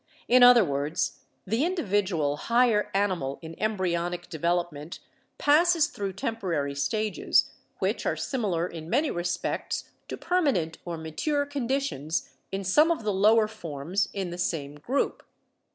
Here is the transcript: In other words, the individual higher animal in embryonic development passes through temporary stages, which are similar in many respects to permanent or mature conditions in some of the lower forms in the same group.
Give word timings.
In 0.27 0.41
other 0.41 0.65
words, 0.65 1.19
the 1.45 1.63
individual 1.63 2.35
higher 2.37 2.89
animal 2.91 3.37
in 3.43 3.53
embryonic 3.61 4.29
development 4.29 4.97
passes 5.37 5.85
through 5.85 6.13
temporary 6.13 6.73
stages, 6.73 7.51
which 7.77 8.07
are 8.07 8.15
similar 8.15 8.65
in 8.67 8.89
many 8.89 9.11
respects 9.11 9.91
to 10.07 10.17
permanent 10.17 10.79
or 10.85 10.97
mature 10.97 11.45
conditions 11.45 12.31
in 12.51 12.63
some 12.63 12.89
of 12.89 13.03
the 13.03 13.13
lower 13.13 13.47
forms 13.47 14.09
in 14.11 14.31
the 14.31 14.39
same 14.39 14.73
group. 14.79 15.21